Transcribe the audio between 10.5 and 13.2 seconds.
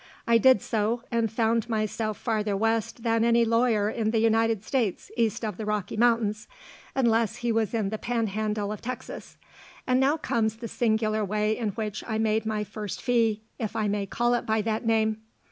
the singular way in which I made my first